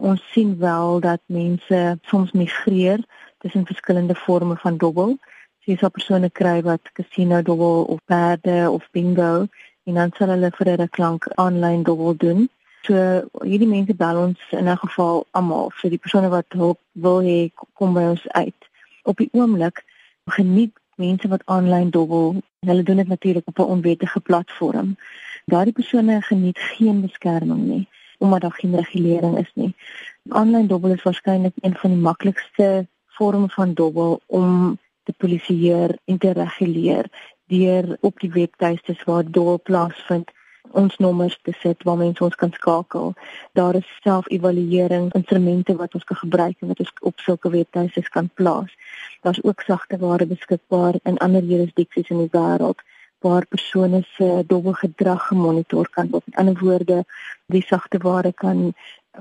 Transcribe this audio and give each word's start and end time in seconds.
Ons 0.00 0.20
sien 0.32 0.58
wel 0.58 1.00
dat 1.00 1.20
mense 1.26 1.98
soms 2.02 2.32
migreer 2.32 3.04
tussen 3.38 3.66
verskillende 3.66 4.14
forme 4.14 4.56
van 4.56 4.76
dobbel. 4.76 5.18
Jy 5.68 5.76
sal 5.76 5.92
persone 5.92 6.30
kry 6.32 6.62
wat 6.64 6.88
casino 6.96 7.42
dobbel 7.44 7.84
of 7.94 8.00
perde 8.08 8.70
of 8.70 8.86
bingo 8.96 9.44
en 9.84 9.98
dan 10.00 10.14
sal 10.16 10.32
hulle 10.32 10.50
vir 10.56 10.70
'n 10.72 10.88
klank 10.88 11.28
aanlyn 11.44 11.82
dobbel 11.82 12.16
doen. 12.16 12.48
So 12.88 12.94
hierdie 13.44 13.68
mense 13.68 13.94
bel 13.94 14.22
ons 14.22 14.40
in 14.50 14.68
'n 14.68 14.82
geval 14.86 15.26
almal 15.30 15.70
vir 15.82 15.90
die 15.90 16.02
persone 16.04 16.28
wat 16.28 16.48
hulp 16.48 16.80
wil 16.92 17.20
hê 17.20 17.50
kom 17.74 17.92
by 17.92 18.08
ons 18.14 18.28
uit. 18.28 18.60
Op 19.04 19.16
die 19.16 19.30
oomblik 19.32 19.84
geniet 20.24 20.72
mense 20.96 21.28
wat 21.28 21.42
aanlyn 21.44 21.90
dobbel. 21.90 22.42
Hulle 22.66 22.82
doen 22.82 22.96
dit 22.96 23.08
natuurlik 23.08 23.46
op 23.48 23.58
'n 23.58 23.72
onwettige 23.76 24.20
platform. 24.20 24.96
Daardie 25.44 25.78
persone 25.80 26.22
geniet 26.22 26.58
geen 26.58 27.00
beskerming 27.00 27.64
nie 27.66 27.88
omdat 28.20 28.40
daar 28.40 28.58
geen 28.60 28.76
regulering 28.76 29.38
is 29.38 29.50
nie. 29.54 29.74
Aanlyn 30.28 30.66
dobbel 30.66 30.92
is 30.92 31.02
waarskynlik 31.02 31.54
een 31.60 31.76
van 31.76 31.90
die 31.90 32.00
maklikste 32.00 32.86
vorme 33.06 33.48
van 33.48 33.74
dobbel 33.74 34.20
om 34.26 34.78
te 35.02 35.12
polisieer 35.16 35.96
en 36.04 36.18
te 36.18 36.32
reguleer 36.32 37.08
deur 37.46 37.96
op 38.00 38.20
die 38.20 38.32
webtuistes 38.32 39.04
waar 39.04 39.24
dobbel 39.24 39.60
plaasvind 39.62 40.30
ons 40.70 40.96
nommers 40.96 41.38
te 41.42 41.52
sit 41.62 41.82
waar 41.82 41.96
mense 41.96 42.24
ons 42.24 42.36
kan 42.42 42.52
skakel. 42.52 43.14
Daar 43.58 43.74
is 43.74 43.98
self-evaluering 44.02 45.10
instrumente 45.18 45.76
wat 45.76 45.94
ons 45.94 46.04
kan 46.04 46.16
gebruik 46.16 46.56
en 46.60 46.68
wat 46.68 46.78
ons 46.84 46.92
op 47.00 47.18
sulke 47.18 47.50
webtuistes 47.50 48.08
kan 48.08 48.30
plaas. 48.34 48.76
Daar's 49.20 49.42
ook 49.42 49.60
sagte 49.66 49.98
ware 49.98 50.26
beskikbaar 50.26 51.00
in 51.02 51.18
ander 51.18 51.42
jurisdiksies 51.42 52.08
in 52.08 52.22
die 52.24 52.32
wêreld 52.36 52.84
waar 53.20 53.46
persone 53.46 54.02
se 54.16 54.44
dobbelgedrag 54.46 55.26
gemonitor 55.26 55.88
kan 55.90 56.10
word. 56.10 56.26
Met 56.26 56.36
ander 56.36 56.58
woorde, 56.60 57.04
die 57.46 57.62
sagte 57.62 57.98
ware 57.98 58.32
kan 58.32 58.72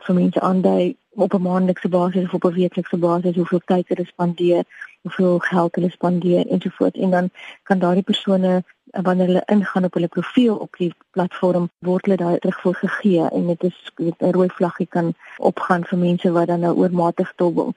vir 0.05 0.15
mense 0.15 0.39
aandui 0.39 0.95
op 1.15 1.33
'n 1.33 1.41
maandelikse 1.41 1.89
basis 1.89 2.25
of 2.25 2.33
op 2.33 2.43
'n 2.45 2.53
weeklikse 2.53 2.97
basis 2.97 3.35
hoeveel 3.35 3.61
tyd 3.65 3.87
hulle 3.87 4.05
spandeer, 4.05 4.63
hoeveel 5.01 5.39
geld 5.39 5.75
hulle 5.75 5.89
spandeer 5.89 6.47
ensovoorts 6.47 6.99
en 6.99 7.09
dan 7.09 7.29
kan 7.63 7.79
daardie 7.79 8.03
persone 8.03 8.63
wanneer 8.91 9.25
hulle 9.25 9.43
ingaan 9.45 9.83
op 9.83 9.93
hulle 9.93 10.07
profiel 10.07 10.55
op 10.55 10.75
die 10.77 10.93
platform 11.11 11.69
word 11.79 12.05
hulle 12.05 12.17
daai 12.17 12.39
terugvoer 12.39 12.75
gegee 12.75 13.29
en 13.29 13.47
dit 13.47 13.63
is 13.63 13.91
'n 13.97 14.31
rooi 14.31 14.49
vlaggie 14.49 14.87
kan 14.87 15.13
opgaan 15.37 15.83
vir 15.85 15.97
mense 15.97 16.31
wat 16.31 16.47
dan 16.47 16.59
nou 16.59 16.75
oormatig 16.75 17.33
dobbel. 17.35 17.73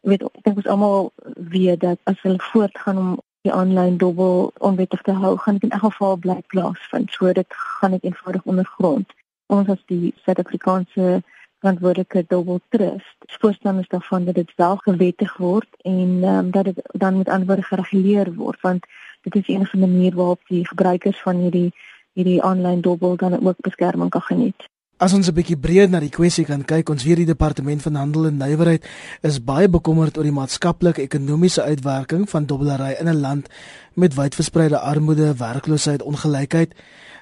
Jy 0.00 0.08
weet 0.10 0.22
ek 0.22 0.42
dink 0.42 0.56
ons 0.56 0.66
almal 0.66 1.12
weet 1.34 1.80
dat 1.80 1.98
as 2.04 2.20
hulle 2.22 2.38
voortgaan 2.38 2.98
om 2.98 3.20
die 3.48 3.56
aanlyn 3.56 3.96
dobbel 3.96 4.52
onwettig 4.58 5.02
te 5.02 5.14
hou, 5.16 5.36
gaan 5.40 5.58
in 5.64 5.70
elk 5.70 5.88
geval 5.88 6.16
bly 6.16 6.38
plaasvind. 6.52 7.12
So 7.16 7.32
dit 7.32 7.58
gaan 7.80 7.96
net 7.96 8.04
eenvoudig 8.04 8.44
ondergrond. 8.44 9.12
Ons 9.46 9.68
as 9.72 9.82
die 9.88 10.12
Suid-Afrikaanse 10.24 11.22
verantwoordelike 11.58 12.24
dobbel 12.28 12.60
trust. 12.68 13.16
Voorstanders 13.40 13.88
daarvan 13.88 14.24
dat 14.24 14.34
dit 14.34 14.52
wel 14.56 14.76
gewettig 14.76 15.36
word 15.36 15.68
en 15.82 16.24
um, 16.24 16.50
dat 16.50 16.64
dit 16.64 16.80
dan 16.92 17.16
met 17.16 17.28
ander 17.28 17.62
gereguleer 17.64 18.34
word 18.34 18.60
want 18.60 18.86
dit 19.22 19.34
is 19.34 19.46
die 19.46 19.80
maniere 19.80 20.16
waarop 20.16 20.40
die 20.46 20.66
gebruikers 20.66 21.22
van 21.22 21.36
hierdie 21.36 21.72
hierdie 22.12 22.42
aanlyn 22.42 22.80
dobbel 22.80 23.16
dan 23.16 23.46
ook 23.46 23.60
beskerming 23.62 24.10
kan 24.10 24.22
geniet. 24.22 24.68
As 24.98 25.12
ons 25.14 25.28
'n 25.30 25.34
bietjie 25.34 25.56
breër 25.56 25.88
na 25.90 26.00
die 26.00 26.10
kwessie 26.10 26.44
kan 26.44 26.64
kyk, 26.64 26.88
ons 26.90 27.04
weet 27.06 27.22
die 27.22 27.30
departement 27.30 27.82
van 27.82 27.94
handel 27.94 28.26
en 28.26 28.36
nywerheid 28.36 28.82
is 29.22 29.38
baie 29.38 29.68
bekommerd 29.68 30.16
oor 30.18 30.26
die 30.26 30.34
maatskaplike 30.34 31.02
ekonomiese 31.02 31.62
uitwerking 31.62 32.26
van 32.30 32.46
dobbelary 32.46 32.96
in 32.98 33.06
'n 33.06 33.20
land 33.20 33.46
met 33.94 34.14
wydverspreide 34.14 34.78
armoede, 34.78 35.36
werkloosheid, 35.38 36.02
ongelykheid. 36.02 36.74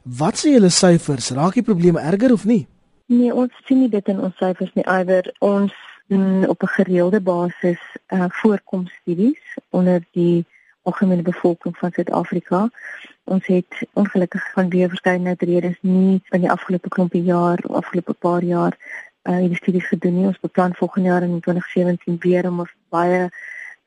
Wat 0.05 0.35
sê 0.39 0.57
julle 0.57 0.71
syfers? 0.71 1.31
Raak 1.31 1.53
die 1.53 1.63
probleme 1.63 2.01
erger 2.01 2.33
of 2.33 2.45
nie? 2.45 2.67
Nee, 3.07 3.35
ons 3.35 3.53
sien 3.67 3.81
nie 3.81 3.91
dit 3.91 4.09
in 4.09 4.21
ons 4.21 4.37
syfers 4.37 4.73
nie. 4.75 4.85
Eider 4.85 5.35
ons 5.39 5.73
doen 6.09 6.49
op 6.49 6.63
'n 6.63 6.75
gereelde 6.79 7.21
basis 7.21 7.81
uh 8.09 8.25
voorkomstudies 8.29 9.59
onder 9.71 10.01
die 10.13 10.47
algemene 10.83 11.23
bevolking 11.23 11.77
van 11.77 11.91
Suid-Afrika. 11.93 12.71
Ons 13.27 13.47
het 13.47 13.81
ongelukkig 13.93 14.53
van 14.53 14.69
weer 14.71 14.89
verskeidenheid 14.89 15.43
redes 15.43 15.79
nie 15.81 16.23
in 16.31 16.41
die 16.45 16.51
afgelope 16.51 16.89
klompie 16.89 17.23
jaar 17.27 17.59
of 17.67 17.75
afgelope 17.83 18.15
paar 18.15 18.43
jaar 18.43 18.77
uh 19.27 19.37
hierdie 19.37 19.59
studies 19.59 19.89
gedoen 19.91 20.15
nie. 20.15 20.27
Ons 20.27 20.41
beplan 20.41 20.75
volgende 20.79 21.09
jaar 21.09 21.23
in 21.23 21.41
2017 21.41 22.19
weer 22.21 22.47
om 22.49 22.61
'n 22.61 22.71
baie 22.89 23.31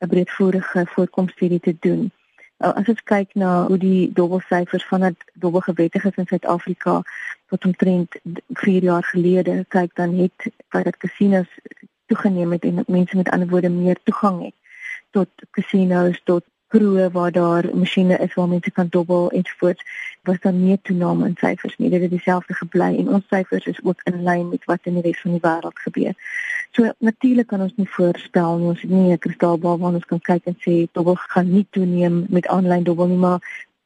'n 0.00 0.08
breedvoerige 0.08 0.84
voorkomstudie 0.86 1.60
te 1.60 1.76
doen. 1.80 2.12
Uh, 2.58 2.72
as 2.74 2.88
ons 2.92 3.02
kyk 3.02 3.34
na 3.34 3.66
hoe 3.66 3.78
die 3.78 4.12
dobbelsyfers 4.12 4.84
van 4.86 5.00
dit 5.00 5.32
dobbelgewettig 5.32 6.04
is 6.04 6.20
in 6.20 6.26
Suid-Afrika 6.26 7.02
tot 7.48 7.64
omtrent 7.64 8.16
4 8.48 8.82
jaar 8.82 9.04
gelede 9.04 9.64
kyk 9.68 9.94
dan 9.94 10.14
het 10.18 10.52
baie 10.68 10.84
dat 10.84 10.96
casinos 10.96 11.48
toegeneem 12.06 12.52
het 12.52 12.64
en 12.64 12.84
mense 12.86 13.16
met 13.16 13.28
ander 13.28 13.48
woorde 13.48 13.70
meer 13.70 13.98
toegang 14.02 14.44
het 14.44 14.54
tot 15.10 15.28
casinos 15.50 16.20
tot 16.24 16.44
kroë 16.70 17.08
waar 17.12 17.32
daar 17.32 17.66
masjiene 17.74 18.18
is 18.18 18.34
waar 18.34 18.48
mense 18.48 18.70
kan 18.70 18.88
dobbel 18.90 19.30
en 19.30 19.46
voort 19.58 19.82
was 20.28 20.40
dan 20.40 20.60
nie 20.64 20.78
toename 20.82 21.26
in 21.26 21.36
syfers 21.40 21.76
nie. 21.78 21.90
Dit 21.90 22.00
het 22.00 22.10
dieselfde 22.10 22.54
gebly 22.54 22.90
en 22.98 23.08
ons 23.08 23.26
syfers 23.28 23.66
is 23.66 23.80
ook 23.82 24.00
in 24.10 24.22
lyn 24.22 24.48
met 24.48 24.64
wat 24.70 24.86
in 24.90 24.98
die 24.98 25.02
res 25.08 25.20
van 25.20 25.36
die 25.36 25.42
wêreld 25.46 25.82
gebeur. 25.86 26.14
So 26.76 26.92
natuurlik 26.98 27.46
kan 27.50 27.64
ons 27.66 27.74
nie 27.76 27.88
voorspel 27.88 28.58
nie. 28.58 28.68
Ons 28.74 28.84
het 28.84 28.90
nie 28.90 29.12
'n 29.12 29.18
kristalbal 29.18 29.78
waar 29.78 29.94
ons 29.94 30.10
kan 30.12 30.20
kyk 30.20 30.46
en 30.46 30.56
sê 30.66 30.86
dobbel 30.92 31.16
gaan 31.16 31.50
nie 31.50 31.66
toeneem 31.70 32.26
met 32.28 32.46
aanlyn 32.46 32.84
dobbel 32.84 33.06
nie 33.06 33.22
maar 33.26 33.40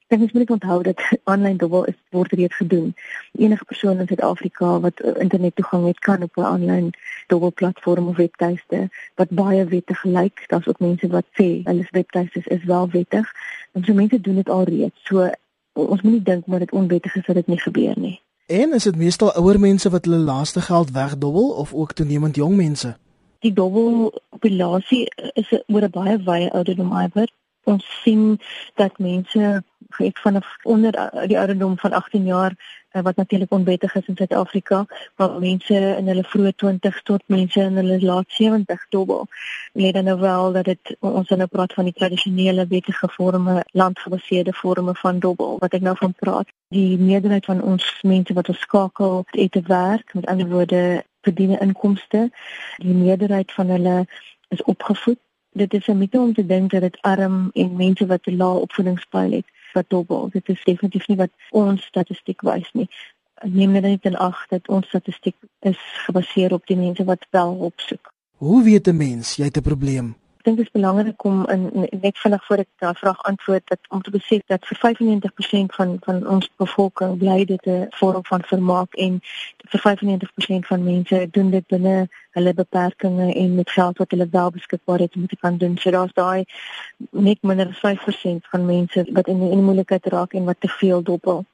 Ek 0.07 0.19
moet 0.19 0.33
net 0.33 0.51
onthou 0.51 0.83
dat 0.83 1.01
aanlyn 1.33 1.57
dobbel 1.57 1.85
is 1.85 1.97
word 2.11 2.33
reeds 2.33 2.57
gedoen. 2.57 2.95
Enige 3.33 3.65
persoon 3.65 3.99
in 3.99 4.07
Suid-Afrika 4.07 4.81
wat 4.81 5.01
internet 5.01 5.57
toegang 5.57 5.87
het 5.87 5.99
kan 5.99 6.23
op 6.23 6.37
'n 6.37 6.51
aanlyn 6.55 6.91
dobbelplatform 7.27 8.09
of 8.09 8.17
webtuiste 8.17 8.89
wat 9.15 9.31
baie 9.31 9.65
wettig 9.65 10.05
lyk. 10.05 10.45
Daar's 10.47 10.67
ook 10.67 10.81
mense 10.81 11.09
wat 11.09 11.27
sê 11.41 11.49
hulle 11.65 11.87
webtuistes 11.91 12.47
is 12.47 12.65
wel 12.65 12.91
wettig. 12.91 13.33
En 13.73 13.85
so 13.85 13.95
mense 13.95 14.21
doen 14.21 14.35
dit 14.35 14.49
al 14.49 14.65
reeds. 14.65 15.01
So 15.05 15.31
ons 15.73 16.03
moenie 16.03 16.23
dink 16.23 16.47
maar 16.47 16.59
dit 16.59 16.73
onwettig 16.73 17.17
is 17.17 17.27
dat 17.27 17.35
dit 17.35 17.47
nie 17.47 17.61
gebeur 17.61 17.99
nie. 17.99 18.21
En 18.47 18.73
is 18.73 18.83
dit 18.83 18.97
meestal 18.97 19.33
ouer 19.33 19.61
mense 19.61 19.91
wat 19.91 20.05
hulle 20.05 20.17
laaste 20.17 20.61
geld 20.61 20.91
wegdobbel 20.91 21.51
of 21.51 21.75
ook 21.75 21.93
toenemend 21.93 22.37
jong 22.37 22.57
mense? 22.57 22.97
Die 23.39 23.53
dobbelpopulasie 23.53 25.09
is 25.33 25.53
oor 25.67 25.83
'n 25.83 25.91
baie 25.91 26.19
wye 26.25 26.51
ouderdom 26.53 26.93
iwer. 26.93 27.29
Ons 27.65 28.01
sien 28.03 28.41
dat 28.75 28.99
mense 28.99 29.63
het 29.97 30.19
vanaf 30.19 30.57
onder 30.63 30.97
uh, 30.99 31.27
die 31.27 31.39
ouderdom 31.39 31.79
van 31.79 31.93
18 31.93 32.25
jaar 32.25 32.53
uh, 32.93 33.03
wat 33.03 33.17
natuurlik 33.17 33.53
onwettig 33.53 33.95
is 33.95 34.07
in 34.07 34.17
Suid-Afrika, 34.17 34.87
waar 35.17 35.39
mense 35.39 35.75
in 35.75 36.09
hulle 36.09 36.25
vroeë 36.25 36.53
20s 36.65 37.03
tot 37.03 37.23
mense 37.27 37.61
in 37.61 37.77
hulle 37.77 38.01
laat 38.01 38.25
70 38.29 38.87
dobbel. 38.89 39.27
Let 39.73 39.95
dan 39.95 40.05
nou 40.05 40.19
wel 40.21 40.53
dat 40.53 40.65
dit 40.65 40.97
ons 40.99 41.29
nou 41.29 41.47
praat 41.47 41.73
van 41.73 41.85
die 41.85 41.97
tradisionele 41.97 42.67
wettige 42.67 43.09
forme, 43.09 43.65
landgebaseerde 43.73 44.53
forme 44.53 44.95
van 44.95 45.19
dobbel 45.19 45.59
wat 45.59 45.75
ek 45.75 45.83
nou 45.83 45.97
van 45.99 46.15
praat. 46.15 46.49
Die 46.69 46.99
meerderheid 46.99 47.45
van 47.45 47.63
ons 47.63 47.99
mense 48.03 48.35
wat 48.35 48.49
ons 48.49 48.61
skakel 48.61 49.25
het 49.31 49.53
te 49.53 49.63
werk, 49.67 50.15
met 50.15 50.27
ander 50.27 50.49
woorde 50.49 51.05
verdien 51.23 51.59
inkomste. 51.59 52.31
Die 52.77 52.95
meerderheid 52.95 53.53
van 53.53 53.69
hulle 53.69 54.07
is 54.49 54.63
opgevoed 54.63 55.19
Dit 55.55 55.75
is 55.75 55.87
'n 55.87 55.99
mite 55.99 56.19
om 56.19 56.35
te 56.35 56.47
dink 56.47 56.71
dat 56.71 56.81
dit 56.81 56.99
arm 57.01 57.51
en 57.53 57.77
mense 57.77 58.07
wat 58.07 58.27
'n 58.27 58.37
lae 58.37 58.59
opvoedingspyl 58.67 59.33
het 59.33 59.47
wat 59.75 59.89
dobbel. 59.89 60.29
Dit 60.33 60.49
is 60.49 60.65
definitief 60.65 61.07
nie 61.09 61.17
wat 61.17 61.31
ons 61.51 61.85
statistiek 61.85 62.43
wys 62.47 62.71
nie. 62.73 62.89
Neem 63.43 63.75
net 63.77 64.07
in 64.07 64.17
ag 64.17 64.47
dat 64.49 64.69
ons 64.69 64.87
statistiek 64.87 65.37
is 65.61 65.81
gebaseer 66.07 66.53
op 66.53 66.67
die 66.67 66.79
mense 66.79 67.05
wat 67.05 67.27
wel 67.31 67.57
opsoek. 67.71 68.13
Hoe 68.39 68.63
weet 68.63 68.89
'n 68.89 68.97
mens 68.97 69.37
jy 69.37 69.45
het 69.45 69.57
'n 69.57 69.63
probleem? 69.63 70.15
Dink 70.45 70.57
dit 70.57 70.67
is 70.67 70.73
belangrik 70.73 71.25
om 71.25 71.47
in 71.49 71.63
net 72.01 72.19
vinnig 72.21 72.43
voor 72.47 72.61
ek 72.63 72.69
daai 72.83 72.97
vraag 73.01 73.21
antwoord 73.29 73.63
dat 73.73 73.87
om 73.89 74.03
te 74.05 74.11
besef 74.13 74.43
dat 74.53 74.67
vir 74.69 74.79
95% 74.83 75.71
van 75.77 75.95
van 76.07 76.19
ons 76.35 76.51
bevolking 76.61 77.15
bly 77.23 77.37
dit 77.49 77.67
'n 77.67 77.87
vorm 78.01 78.25
van 78.29 78.43
vermaak 78.51 78.99
en 79.05 79.17
vir 79.73 79.81
95% 79.85 80.67
van 80.73 80.85
mense 80.85 81.29
doen 81.31 81.51
dit 81.51 81.67
binne 81.67 81.95
hulle 82.37 82.55
beperkings 82.55 83.35
en 83.35 83.55
met 83.55 83.71
geld 83.71 83.99
wat 83.99 84.11
hulle 84.11 84.29
wel 84.31 84.51
beskikbaar 84.51 84.99
het 84.99 85.17
om 85.17 85.27
te 85.27 85.37
kan 85.37 85.57
doen. 85.57 85.79
So 85.79 85.91
daar's 85.91 86.13
daai 86.13 86.45
net 87.11 87.43
minder 87.43 87.69
as 87.69 87.81
5% 87.81 88.47
van 88.53 88.67
mense 88.67 89.07
wat 89.13 89.27
in 89.27 89.41
'n 89.41 89.65
moeilikheid 89.65 90.07
raak 90.07 90.33
en 90.33 90.45
wat 90.45 90.61
te 90.61 90.69
veel 90.69 91.03
dobbel. 91.03 91.45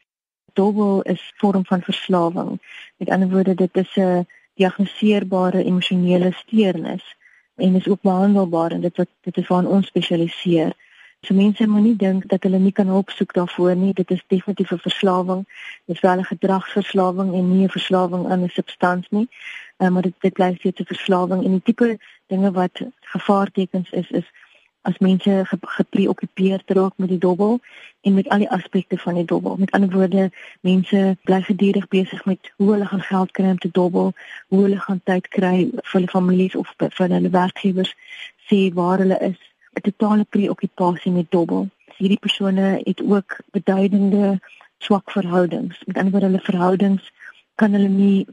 Dobbel 0.53 1.03
is 1.03 1.33
vorm 1.37 1.65
van 1.67 1.83
verslawing. 1.83 2.61
Met 2.97 3.11
ander 3.11 3.29
woorde, 3.29 3.55
dit 3.55 3.77
is 3.77 3.97
'n 3.97 4.27
diagnoseerbare 4.55 5.65
emosionele 5.65 6.33
steurnis 6.33 7.19
en 7.61 7.75
is 7.75 7.89
ook 7.89 8.03
behandelbaar 8.03 8.71
en 8.73 8.81
dit 8.81 8.97
wat 8.97 9.09
dit 9.21 9.37
is 9.37 9.47
waar 9.47 9.65
ons 9.65 9.87
spesialiseer. 9.87 10.73
So 11.21 11.35
mense 11.35 11.67
moet 11.69 11.83
nie 11.83 11.97
dink 11.97 12.29
dat 12.29 12.43
hulle 12.43 12.59
nie 12.59 12.73
kan 12.73 12.87
hulp 12.87 13.11
soek 13.11 13.33
daarvoor 13.37 13.77
nie. 13.77 13.93
Dit 13.93 14.11
is 14.11 14.23
definitief 14.27 14.71
'n 14.73 14.79
verslawing. 14.79 15.47
Dit 15.87 15.97
is 15.97 16.03
wel 16.03 16.19
'n 16.19 16.25
gedragsverslawing 16.25 17.35
en 17.35 17.51
nie 17.53 17.65
'n 17.65 17.77
verslawing 17.79 18.29
aan 18.31 18.45
'n 18.45 18.49
substansie 18.49 19.17
nie 19.19 19.29
uh, 19.81 19.89
maar 19.89 20.03
dit 20.03 20.15
dit 20.19 20.33
bly 20.33 20.55
steeds 20.59 20.81
'n 20.81 20.85
verslawing 20.85 21.45
en 21.45 21.51
die 21.51 21.63
tipe 21.63 21.99
dinge 22.27 22.51
wat 22.53 22.81
gevaartekens 23.01 23.91
is 23.91 24.11
is 24.11 24.27
as 24.83 24.99
mense 24.99 25.43
gepreokkupeerd 25.45 26.71
raak 26.71 26.93
met 26.97 27.09
die 27.09 27.19
dobbel 27.19 27.61
en 28.01 28.15
met 28.15 28.29
al 28.29 28.39
die 28.39 28.51
aspekte 28.51 28.99
van 28.99 29.15
die 29.15 29.25
dobbel. 29.25 29.57
Met 29.57 29.71
ander 29.71 29.91
woorde, 29.91 30.31
mense 30.61 31.17
bly 31.23 31.43
gedurig 31.43 31.89
besig 31.89 32.25
met 32.25 32.53
hoe 32.57 32.73
hulle 32.73 32.87
gaan 32.87 33.03
geld 33.03 33.31
kry 33.31 33.51
om 33.51 33.59
te 33.59 33.71
dobbel, 33.73 34.13
hoe 34.49 34.63
hulle 34.63 34.81
gaan 34.81 35.01
tyd 35.05 35.29
kry 35.29 35.69
vir 35.73 35.93
hulle 35.93 36.09
families 36.15 36.57
of 36.57 36.73
vir 36.79 37.13
hulle 37.13 37.31
werkgewers, 37.31 37.95
sê 38.49 38.73
waar 38.75 38.99
hulle 39.05 39.19
is, 39.31 39.39
'n 39.77 39.81
totale 39.81 40.25
preokkupasie 40.25 41.13
met 41.13 41.31
dobbel. 41.31 41.69
Hierdie 41.97 42.19
persone 42.19 42.81
het 42.85 43.03
ook 43.03 43.41
beduidende 43.53 44.41
swak 44.79 45.11
verhoudings. 45.11 45.83
Met 45.87 45.97
ander 45.97 46.11
woorde, 46.13 46.27
hulle 46.27 46.41
verhoudings 46.41 47.13
kan 47.55 47.73
hulle 47.73 47.89
nie 47.89 48.27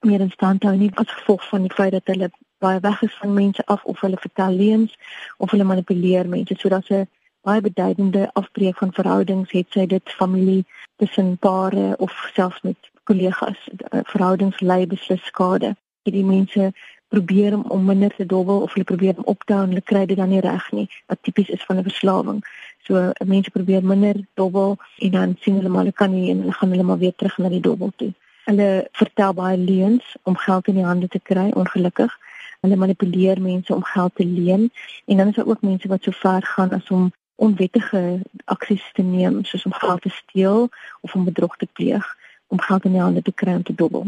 meer 0.00 0.20
in 0.20 0.30
stand 0.30 0.62
hou 0.62 0.76
nie 0.76 0.90
as 0.94 1.10
gevolg 1.10 1.48
van 1.48 1.62
die 1.66 1.74
feit 1.74 1.92
dat 1.92 2.06
hulle 2.12 2.30
baie 2.58 2.80
weg 2.80 3.02
is 3.02 3.16
van 3.20 3.34
mense 3.34 3.66
af 3.66 3.84
of 3.84 4.00
hulle 4.00 4.16
vertel 4.16 4.52
leuns 4.52 4.96
of 5.36 5.50
hulle 5.50 5.64
manipuleer 5.64 6.28
mense. 6.28 6.54
Sodat 6.58 6.86
sy 6.86 7.04
baie 7.44 7.60
beduidende 7.60 8.30
afbreek 8.32 8.76
van 8.76 8.92
verhoudings 8.92 9.50
het 9.52 9.66
sy 9.70 9.86
dit 9.86 10.16
familie 10.18 10.64
tussen 10.96 11.36
pare 11.38 11.94
of 11.98 12.12
selfs 12.34 12.60
met 12.62 12.90
kollegas 13.04 13.60
eh, 13.68 14.00
verhoudings 14.12 14.60
lei 14.60 14.86
beslis 14.86 15.24
skade 15.24 15.74
hierdie 16.04 16.24
mense 16.24 16.72
probeer 17.08 17.54
om, 17.54 17.62
om 17.76 17.84
minder 17.84 18.14
te 18.16 18.26
dobbel 18.26 18.64
of 18.64 18.72
hulle 18.72 18.88
probeer 18.88 19.14
om 19.16 19.28
op 19.34 19.44
te 19.44 19.54
hou 19.54 19.62
en 19.64 19.72
hulle 19.74 19.84
kry 19.92 20.04
dit 20.10 20.18
dan 20.20 20.32
nie 20.32 20.42
reg 20.44 20.66
nie 20.76 20.86
wat 21.12 21.22
tipies 21.22 21.52
is 21.56 21.64
van 21.68 21.78
'n 21.78 21.88
verslawing. 21.88 22.40
So 22.86 23.12
mense 23.24 23.50
probeer 23.50 23.84
minder 23.84 24.16
dobbel 24.40 24.76
en 24.98 25.10
dan 25.10 25.36
sien 25.40 25.56
hulle 25.60 25.68
maar 25.68 25.84
hulle 25.84 26.00
kan 26.02 26.10
nie 26.10 26.30
en 26.30 26.40
hulle 26.44 26.56
gaan 26.58 26.70
hulle 26.70 26.88
maar 26.90 26.98
weer 26.98 27.14
terug 27.16 27.38
na 27.38 27.48
die 27.48 27.60
dobbel 27.60 27.92
toe. 27.96 28.12
Hulle 28.44 28.88
vertel 28.92 29.32
baie 29.34 29.56
leuns 29.56 30.16
om 30.22 30.36
geld 30.36 30.68
in 30.68 30.74
die 30.80 30.84
hande 30.84 31.08
te 31.08 31.20
kry 31.22 31.50
ongelukkig 31.54 32.18
hulle 32.64 32.80
manipuleer 32.80 33.40
mense 33.40 33.74
om 33.74 33.84
geld 33.84 34.14
te 34.14 34.26
leen 34.26 34.70
en 35.04 35.16
dan 35.16 35.28
is 35.28 35.38
daar 35.38 35.52
ook 35.52 35.62
mense 35.62 35.88
wat 35.88 36.02
so 36.02 36.10
ver 36.24 36.42
gaan 36.42 36.70
as 36.70 36.90
om 36.90 37.12
onwettige 37.34 38.02
aksies 38.44 38.84
te 38.92 39.02
neem 39.02 39.44
soos 39.44 39.64
om 39.68 39.72
geld 39.72 40.02
te 40.02 40.12
steel 40.20 40.68
of 41.00 41.14
om 41.14 41.24
bedrog 41.24 41.56
te 41.56 41.68
pleeg 41.72 42.06
om 42.46 42.60
geld 42.60 42.84
in 42.84 42.96
die 42.96 43.00
hande 43.00 43.22
te 43.22 43.32
kry 43.32 43.54
om 43.54 43.62
te 43.62 43.74
dobbel. 43.74 44.06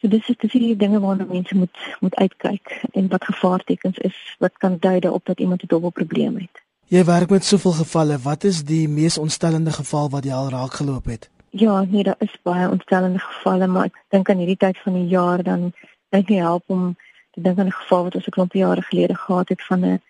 So 0.00 0.08
dis 0.12 0.28
is 0.28 0.36
dis 0.42 0.52
die 0.52 0.76
dinge 0.76 1.00
waarna 1.00 1.24
mense 1.28 1.56
moet 1.56 1.78
moet 2.00 2.14
uitkyk 2.14 2.74
en 2.92 3.08
wat 3.08 3.24
gevaartekens 3.24 3.98
is 3.98 4.18
wat 4.38 4.52
kan 4.64 4.76
dui 4.80 5.00
daarop 5.00 5.24
dat 5.24 5.40
iemand 5.40 5.62
'n 5.62 5.72
dobbelprobleem 5.74 6.36
het. 6.36 6.62
Jy 6.86 7.04
werk 7.04 7.30
met 7.30 7.44
soveel 7.44 7.72
gevalle, 7.72 8.18
wat 8.18 8.44
is 8.44 8.64
die 8.64 8.88
mees 8.88 9.18
ontstellende 9.18 9.72
geval 9.72 10.10
wat 10.10 10.24
jy 10.24 10.32
al 10.32 10.50
raak 10.50 10.72
geloop 10.72 11.04
het? 11.04 11.30
Ja, 11.50 11.82
nee, 11.82 12.02
daar 12.02 12.18
is 12.18 12.36
baie 12.42 12.68
ontstellende 12.70 13.18
gevalle, 13.18 13.66
maar 13.66 13.84
ek 13.84 13.96
dink 14.08 14.30
aan 14.30 14.38
hierdie 14.38 14.56
tyd 14.56 14.78
van 14.78 14.92
die 14.92 15.08
jaar 15.08 15.42
dan 15.42 15.72
dink 16.10 16.30
ek 16.30 16.36
help 16.36 16.62
om 16.66 16.96
Ek 17.36 17.44
dink 17.44 17.58
aan 17.58 17.66
'n 17.66 17.80
geval 17.80 18.02
wat 18.02 18.14
ons 18.14 18.26
'n 18.26 18.36
klompie 18.36 18.62
jare 18.64 18.82
gelede 18.82 19.14
gehad 19.14 19.48
het 19.48 19.62
van 19.64 19.80
'n 19.84 20.00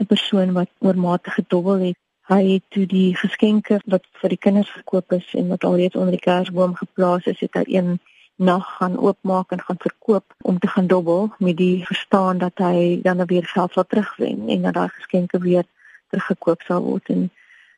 'n 0.00 0.06
persoon 0.06 0.52
wat 0.52 0.70
oormatig 0.78 1.34
gedobbel 1.34 1.78
het. 1.88 1.98
Hy 2.32 2.42
het 2.52 2.64
toe 2.68 2.86
die 2.86 3.16
geskenke 3.16 3.80
wat 3.84 4.04
vir 4.20 4.28
die 4.28 4.44
kinders 4.46 4.70
gekoop 4.70 5.12
is 5.12 5.34
en 5.34 5.48
wat 5.48 5.64
alreeds 5.64 5.96
onder 5.96 6.10
die 6.10 6.26
kersboom 6.28 6.74
geplaas 6.74 7.24
is, 7.24 7.40
het 7.40 7.54
hy 7.54 7.64
een 7.66 8.00
nag 8.36 8.76
gaan 8.76 8.98
oopmaak 8.98 9.50
en 9.50 9.60
gaan 9.60 9.78
verkoop 9.78 10.34
om 10.42 10.58
te 10.58 10.68
gaan 10.68 10.86
dobbel 10.86 11.32
met 11.38 11.56
die 11.56 11.86
verstaan 11.86 12.38
dat 12.38 12.52
hy 12.54 13.00
dan 13.02 13.26
weer 13.26 13.46
geld 13.46 13.72
sal 13.72 13.86
terugwen 13.86 14.48
en 14.48 14.62
dat 14.62 14.74
daai 14.74 14.88
geskenke 14.88 15.38
weer 15.38 15.64
teruggekoop 16.08 16.62
sal 16.62 16.82
word. 16.82 17.08
En 17.08 17.30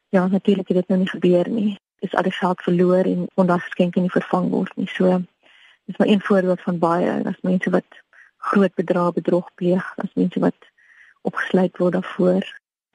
ja 0.09 0.27
natuurlik 0.27 0.69
het 0.69 0.77
dit 0.77 0.89
nou 0.89 1.01
nie 1.01 1.09
gebeur 1.09 1.49
nie. 1.49 1.79
Is 1.99 2.15
al 2.15 2.23
die 2.23 2.33
geld 2.33 2.61
verloor 2.63 3.05
en 3.05 3.27
ondag 3.35 3.63
geskenke 3.63 4.01
nie 4.01 4.11
vervang 4.11 4.51
word 4.51 4.77
nie. 4.77 4.89
So 4.89 5.23
dis 5.85 5.97
maar 5.97 6.09
een 6.09 6.21
voorbeeld 6.21 6.61
van 6.61 6.79
baie. 6.79 7.23
As 7.25 7.41
mense 7.41 7.71
wat 7.71 7.87
groot 8.41 8.75
bedrae 8.75 9.13
bedrog 9.13 9.51
pleeg 9.55 9.93
as 9.97 10.15
mense 10.15 10.41
wat 10.41 10.69
opgesluit 11.29 11.77
word 11.79 11.93
daarvoor. 11.93 12.45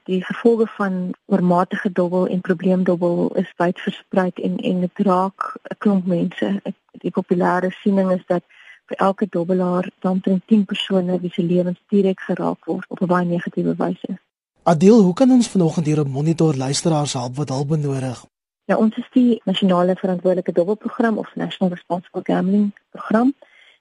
Die 0.06 0.24
gevolge 0.24 0.66
van 0.66 1.14
oormatige 1.26 1.92
dobbel 1.92 2.26
en 2.26 2.40
probleemdobbel 2.40 3.32
is 3.42 3.52
wyd 3.56 3.80
versprei 3.80 4.30
en 4.34 4.58
en 4.58 4.80
dit 4.80 4.98
raak 5.08 5.56
'n 5.70 5.78
klomp 5.78 6.06
mense. 6.06 6.60
Die 6.90 7.14
populêre 7.18 7.70
siening 7.82 8.12
is 8.12 8.26
dat 8.26 8.44
vir 8.86 8.96
elke 8.96 9.26
dobbelaar 9.30 9.90
omtrent 10.00 10.46
10 10.46 10.64
persone 10.64 11.20
wie 11.20 11.32
se 11.32 11.42
lewens 11.42 11.82
direk 11.88 12.20
geraak 12.20 12.64
word 12.64 12.84
op 12.88 13.00
'n 13.00 13.06
baie 13.06 13.26
negatiewe 13.26 13.74
wyse. 13.76 14.18
Adil, 14.62 15.02
hoe 15.02 15.14
kan 15.14 15.30
ons 15.30 15.48
vanoggend 15.48 15.86
hier 15.86 16.00
op 16.00 16.08
monitor 16.08 16.56
luisteraars 16.56 17.12
help 17.12 17.36
wat 17.36 17.48
hulp 17.48 17.68
benodig? 17.68 18.24
Ja, 18.64 18.76
ons 18.76 18.96
is 18.96 19.08
die 19.12 19.40
nasionale 19.44 19.94
verantwoordelike 19.96 20.52
dobbelprogram 20.52 21.18
of 21.18 21.34
National 21.34 21.72
Responsible 21.74 22.20
Gambling 22.22 22.72
program 22.90 23.34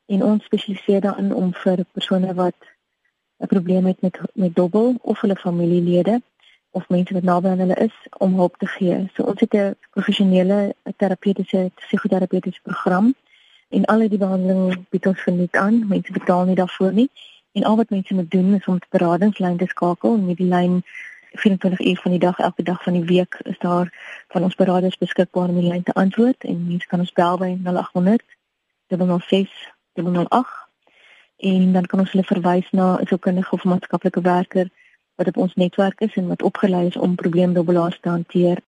en 0.06 0.24
ons 0.24 0.44
spesialiseer 0.44 1.02
daarin 1.02 1.34
om 1.34 1.54
vir 1.54 1.86
persone 1.92 2.34
wat 2.34 2.56
'n 3.38 3.48
probleem 3.48 3.86
het 3.86 4.02
met 4.02 4.20
met 4.34 4.56
dobbel 4.56 4.96
of 5.02 5.22
hulle 5.22 5.36
familielede 5.36 6.22
of 6.72 6.90
mense 6.90 7.14
wat 7.14 7.24
naby 7.24 7.48
aan 7.48 7.60
hulle 7.60 7.76
is 7.76 7.96
om 8.18 8.34
hulp 8.34 8.58
te 8.58 8.68
gee. 8.68 9.10
So 9.14 9.24
ons 9.24 9.40
het 9.40 9.54
'n 9.54 9.76
professionele 9.90 10.76
terapeutiese 10.98 11.72
psigoterapeutiese 11.76 12.62
program 12.62 13.14
en 13.70 13.86
al 13.86 14.00
die 14.00 14.18
behandeling 14.18 14.86
bied 14.90 15.08
ons 15.08 15.22
verniet 15.22 15.56
aan. 15.56 15.88
Mense 15.88 16.12
betaal 16.12 16.46
nie 16.46 16.56
daarvoor 16.56 16.94
nie. 16.94 17.10
En 17.52 17.64
al 17.64 17.76
wat 17.76 17.90
mense 17.90 18.14
moet 18.14 18.32
doen 18.32 18.54
is 18.54 18.66
om 18.66 18.76
'n 18.76 18.82
beradingslyn 18.90 19.58
te 19.58 19.66
skakel 19.68 20.14
en 20.14 20.26
met 20.26 20.38
die 20.38 20.48
lyn 20.48 20.84
24 21.32 21.80
uur 21.80 22.00
van 22.02 22.12
die 22.12 22.20
dag 22.20 22.40
elke 22.40 22.64
dag 22.64 22.84
van 22.84 22.94
die 22.94 23.04
week 23.04 23.40
is 23.44 23.60
daar 23.60 23.88
van 24.28 24.44
ons 24.44 24.56
beraders 24.56 24.98
beskikbaar 24.98 25.50
om 25.50 25.60
die 25.60 25.68
lyn 25.68 25.84
te 25.84 25.94
antwoord 25.94 26.44
en 26.44 26.68
mense 26.68 26.88
kan 26.88 27.00
ons 27.00 27.14
bel 27.14 27.38
by 27.38 27.58
0800 27.64 28.24
006 28.88 29.75
008 29.96 30.66
en 31.38 31.74
dan 31.74 31.86
kan 31.86 32.00
ons 32.00 32.12
hulle 32.12 32.24
verwys 32.24 32.72
na 32.72 32.98
'n 32.98 33.06
sielkundige 33.06 33.52
of 33.52 33.64
maatskaplike 33.64 34.22
werker 34.22 34.70
wat 35.16 35.28
op 35.28 35.38
ons 35.38 35.54
netwerk 35.56 36.02
is 36.02 36.16
en 36.16 36.28
wat 36.28 36.44
opgelei 36.44 36.88
is 36.88 36.98
om 36.98 37.16
probleemdobbelaars 37.16 38.00
te 38.00 38.10
hanteer 38.10 38.62